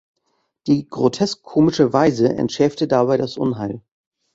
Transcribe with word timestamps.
Die 0.65 0.87
grotesk-komische 0.87 1.93
Weise 1.93 2.29
entschärfte 2.35 2.87
dabei 2.87 3.17
das 3.17 3.37
Unheil. 3.37 3.83